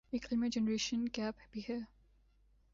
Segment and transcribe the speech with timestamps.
[0.11, 1.77] ایک المیہ generation gap بھی ہے